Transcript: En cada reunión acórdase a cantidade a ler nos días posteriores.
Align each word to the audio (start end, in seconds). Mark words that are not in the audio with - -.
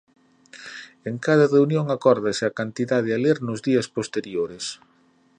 En 1.09 1.15
cada 1.25 1.51
reunión 1.55 1.85
acórdase 1.95 2.43
a 2.45 2.55
cantidade 2.59 3.09
a 3.13 3.21
ler 3.25 3.37
nos 3.47 3.59
días 3.67 3.87
posteriores. 3.97 4.65